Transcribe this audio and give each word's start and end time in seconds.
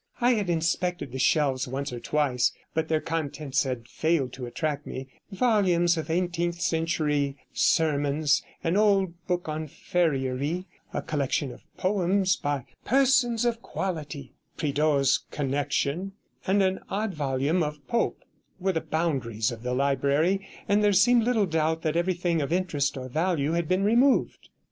I 0.19 0.31
had 0.33 0.49
inspected 0.49 1.11
the 1.11 1.19
shelves 1.19 1.67
once 1.67 1.93
or 1.93 1.99
twice, 1.99 2.51
but 2.73 2.87
their 2.87 3.01
contents 3.01 3.65
had 3.65 3.87
failed 3.87 4.33
to 4.33 4.47
attract 4.47 4.87
me; 4.87 5.07
volumes 5.29 5.95
of 5.95 6.09
eighteenth 6.09 6.59
century 6.59 7.37
sermons, 7.53 8.41
an 8.63 8.77
old 8.77 9.13
book 9.27 9.47
on 9.47 9.67
farriery, 9.67 10.65
a 10.91 11.03
collection 11.03 11.51
of 11.51 11.61
Poems 11.77 12.35
by 12.35 12.65
'persons 12.83 13.45
of 13.45 13.61
quality,' 13.61 14.33
Prideaus's 14.57 15.23
Connection, 15.29 16.13
and 16.47 16.63
an 16.63 16.79
odd 16.89 17.13
volume 17.13 17.61
of 17.61 17.87
Pope, 17.87 18.23
were 18.59 18.73
the 18.73 18.81
boundaries 18.81 19.51
of 19.51 19.61
the 19.61 19.75
library, 19.75 20.47
and 20.67 20.83
there 20.83 20.93
seemed 20.93 21.21
little 21.21 21.45
doubt 21.45 21.83
that 21.83 21.95
everything 21.95 22.41
of 22.41 22.51
interest 22.51 22.97
or 22.97 23.07
value 23.07 23.51
had 23.51 23.67
been 23.67 23.83
removed. 23.83 24.49